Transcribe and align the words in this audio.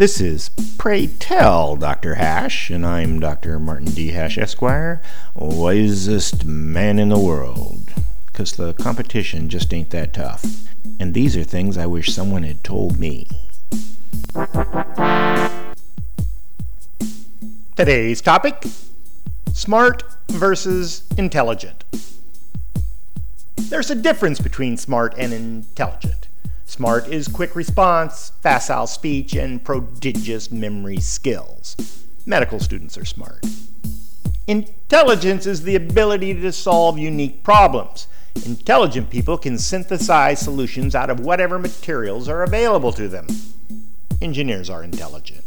This 0.00 0.18
is 0.18 0.48
Pray 0.78 1.08
Tell 1.08 1.76
Dr. 1.76 2.14
Hash, 2.14 2.70
and 2.70 2.86
I'm 2.86 3.20
Dr. 3.20 3.58
Martin 3.58 3.90
D. 3.90 4.12
Hash, 4.12 4.38
Esquire, 4.38 5.02
wisest 5.34 6.46
man 6.46 6.98
in 6.98 7.10
the 7.10 7.18
world. 7.18 7.92
Because 8.24 8.52
the 8.52 8.72
competition 8.72 9.50
just 9.50 9.74
ain't 9.74 9.90
that 9.90 10.14
tough. 10.14 10.42
And 10.98 11.12
these 11.12 11.36
are 11.36 11.44
things 11.44 11.76
I 11.76 11.84
wish 11.84 12.14
someone 12.14 12.44
had 12.44 12.64
told 12.64 12.98
me. 12.98 13.28
Today's 17.76 18.22
topic 18.22 18.64
smart 19.52 20.02
versus 20.30 21.06
intelligent. 21.18 21.84
There's 23.56 23.90
a 23.90 23.96
difference 23.96 24.40
between 24.40 24.78
smart 24.78 25.12
and 25.18 25.34
intelligent. 25.34 26.19
Smart 26.70 27.08
is 27.08 27.26
quick 27.26 27.56
response, 27.56 28.30
facile 28.42 28.86
speech, 28.86 29.34
and 29.34 29.62
prodigious 29.62 30.52
memory 30.52 31.00
skills. 31.00 31.74
Medical 32.24 32.60
students 32.60 32.96
are 32.96 33.04
smart. 33.04 33.44
Intelligence 34.46 35.46
is 35.46 35.64
the 35.64 35.74
ability 35.74 36.32
to 36.32 36.52
solve 36.52 36.96
unique 36.96 37.42
problems. 37.42 38.06
Intelligent 38.46 39.10
people 39.10 39.36
can 39.36 39.58
synthesize 39.58 40.38
solutions 40.38 40.94
out 40.94 41.10
of 41.10 41.18
whatever 41.18 41.58
materials 41.58 42.28
are 42.28 42.44
available 42.44 42.92
to 42.92 43.08
them. 43.08 43.26
Engineers 44.22 44.70
are 44.70 44.84
intelligent. 44.84 45.44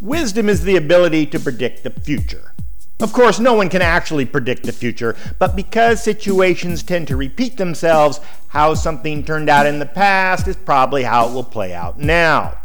Wisdom 0.00 0.48
is 0.48 0.64
the 0.64 0.76
ability 0.76 1.26
to 1.26 1.38
predict 1.38 1.84
the 1.84 1.90
future. 1.90 2.53
Of 3.00 3.12
course, 3.12 3.40
no 3.40 3.54
one 3.54 3.68
can 3.68 3.82
actually 3.82 4.24
predict 4.24 4.62
the 4.62 4.72
future, 4.72 5.16
but 5.38 5.56
because 5.56 6.02
situations 6.02 6.82
tend 6.82 7.08
to 7.08 7.16
repeat 7.16 7.56
themselves, 7.56 8.20
how 8.48 8.74
something 8.74 9.24
turned 9.24 9.50
out 9.50 9.66
in 9.66 9.78
the 9.78 9.86
past 9.86 10.46
is 10.46 10.56
probably 10.56 11.02
how 11.02 11.28
it 11.28 11.32
will 11.32 11.44
play 11.44 11.74
out 11.74 11.98
now. 11.98 12.56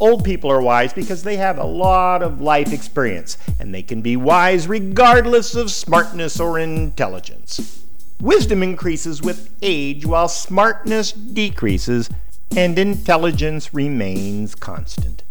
Old 0.00 0.24
people 0.24 0.50
are 0.50 0.60
wise 0.60 0.92
because 0.92 1.22
they 1.22 1.36
have 1.36 1.58
a 1.58 1.64
lot 1.64 2.22
of 2.22 2.40
life 2.40 2.72
experience, 2.72 3.38
and 3.58 3.74
they 3.74 3.82
can 3.82 4.02
be 4.02 4.16
wise 4.16 4.66
regardless 4.66 5.54
of 5.54 5.70
smartness 5.70 6.40
or 6.40 6.58
intelligence. 6.58 7.84
Wisdom 8.20 8.62
increases 8.62 9.22
with 9.22 9.54
age 9.62 10.04
while 10.04 10.28
smartness 10.28 11.12
decreases 11.12 12.10
and 12.56 12.78
intelligence 12.78 13.72
remains 13.72 14.54
constant. 14.54 15.22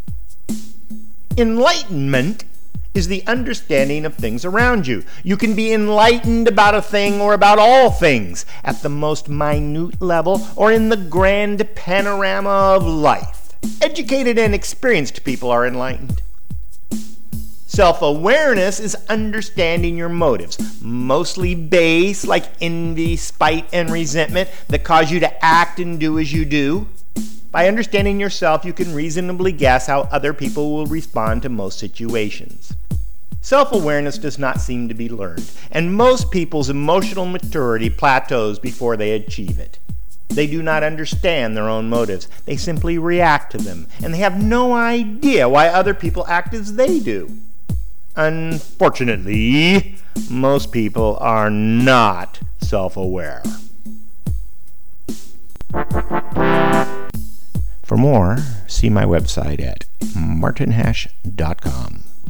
Enlightenment 1.37 2.43
is 2.95 3.07
the 3.07 3.25
understanding 3.27 4.05
of 4.05 4.15
things 4.15 4.45
around 4.45 4.87
you. 4.87 5.03
You 5.23 5.37
can 5.37 5.53
be 5.53 5.73
enlightened 5.73 6.47
about 6.47 6.73
a 6.73 6.81
thing 6.81 7.19
or 7.19 7.33
about 7.33 7.59
all 7.59 7.91
things 7.91 8.45
at 8.63 8.81
the 8.81 8.89
most 8.89 9.27
minute 9.27 10.01
level 10.01 10.47
or 10.55 10.71
in 10.71 10.89
the 10.89 10.97
grand 10.97 11.75
panorama 11.75 12.49
of 12.49 12.85
life. 12.85 13.53
Educated 13.81 14.39
and 14.39 14.55
experienced 14.55 15.23
people 15.23 15.51
are 15.51 15.67
enlightened. 15.67 16.21
Self 17.67 18.01
awareness 18.01 18.79
is 18.79 18.95
understanding 19.09 19.97
your 19.97 20.07
motives, 20.07 20.81
mostly 20.81 21.55
base, 21.55 22.25
like 22.25 22.45
envy, 22.61 23.17
spite, 23.17 23.67
and 23.73 23.89
resentment, 23.89 24.49
that 24.69 24.85
cause 24.85 25.11
you 25.11 25.19
to 25.19 25.45
act 25.45 25.79
and 25.79 25.99
do 25.99 26.17
as 26.17 26.31
you 26.31 26.45
do. 26.45 26.87
By 27.51 27.67
understanding 27.67 28.19
yourself, 28.19 28.63
you 28.63 28.71
can 28.71 28.93
reasonably 28.93 29.51
guess 29.51 29.87
how 29.87 30.01
other 30.03 30.33
people 30.33 30.71
will 30.71 30.85
respond 30.85 31.41
to 31.41 31.49
most 31.49 31.77
situations. 31.77 32.73
Self 33.45 33.71
awareness 33.73 34.17
does 34.17 34.39
not 34.39 34.59
seem 34.59 34.87
to 34.87 34.95
be 34.95 35.07
learned, 35.07 35.51
and 35.69 35.93
most 35.93 36.31
people's 36.31 36.67
emotional 36.67 37.27
maturity 37.27 37.91
plateaus 37.91 38.57
before 38.57 38.97
they 38.97 39.11
achieve 39.11 39.59
it. 39.59 39.77
They 40.29 40.47
do 40.47 40.63
not 40.63 40.81
understand 40.81 41.55
their 41.55 41.69
own 41.69 41.87
motives, 41.87 42.27
they 42.45 42.57
simply 42.57 42.97
react 42.97 43.51
to 43.51 43.59
them, 43.59 43.85
and 44.01 44.11
they 44.11 44.17
have 44.17 44.43
no 44.43 44.73
idea 44.73 45.47
why 45.47 45.67
other 45.67 45.93
people 45.93 46.25
act 46.25 46.55
as 46.55 46.73
they 46.73 46.99
do. 46.99 47.37
Unfortunately, 48.15 49.97
most 50.27 50.71
people 50.71 51.15
are 51.21 51.51
not 51.51 52.39
self 52.61 52.97
aware. 52.97 53.43
For 57.83 57.95
more, 57.95 58.37
see 58.65 58.89
my 58.89 59.05
website 59.05 59.61
at 59.63 59.85
martinhash.com. 60.15 62.04